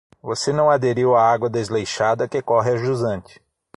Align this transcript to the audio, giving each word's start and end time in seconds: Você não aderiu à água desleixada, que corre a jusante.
Você 0.23 0.51
não 0.51 0.67
aderiu 0.67 1.15
à 1.15 1.21
água 1.31 1.47
desleixada, 1.47 2.27
que 2.27 2.41
corre 2.41 2.71
a 2.71 2.75
jusante. 2.75 3.39